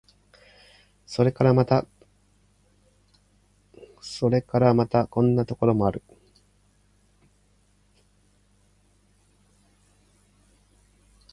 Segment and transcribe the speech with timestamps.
[1.05, 1.83] それからまた、
[5.05, 6.01] こんなところもある。